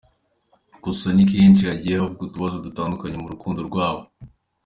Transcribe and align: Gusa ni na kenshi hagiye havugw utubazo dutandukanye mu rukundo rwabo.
Gusa 0.83 1.07
ni 1.15 1.23
na 1.25 1.29
kenshi 1.31 1.63
hagiye 1.69 1.95
havugw 1.99 2.21
utubazo 2.25 2.57
dutandukanye 2.65 3.15
mu 3.21 3.27
rukundo 3.33 3.59
rwabo. 3.69 4.01